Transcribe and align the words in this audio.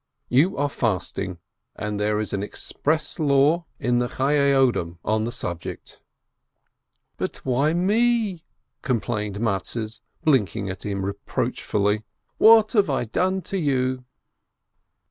You 0.29 0.57
are 0.57 0.67
fasting, 0.67 1.37
and 1.75 1.99
there 1.99 2.19
is 2.19 2.33
an 2.33 2.41
express 2.41 3.19
law 3.19 3.65
in 3.79 3.99
the 3.99 4.07
Chayye 4.07 4.51
Odom 4.51 4.97
on 5.05 5.25
the 5.25 5.31
subject." 5.31 6.01
"But 7.17 7.37
why 7.45 7.73
me?" 7.75 8.43
complained 8.81 9.39
Mattes, 9.39 10.01
blinking 10.23 10.71
at 10.71 10.87
him 10.87 11.05
reproachfully. 11.05 12.03
"What 12.39 12.71
have 12.71 12.89
I 12.89 13.03
done 13.03 13.43
to 13.43 13.59
you?" 13.59 14.03